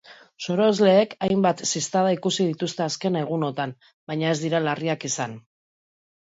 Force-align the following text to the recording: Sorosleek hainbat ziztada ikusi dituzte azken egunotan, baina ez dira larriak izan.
Sorosleek 0.43 1.11
hainbat 1.27 1.61
ziztada 1.71 2.13
ikusi 2.15 2.47
dituzte 2.53 2.85
azken 2.87 3.19
egunotan, 3.21 3.75
baina 4.13 4.33
ez 4.37 4.41
dira 4.47 4.63
larriak 4.71 5.07
izan. 5.13 5.39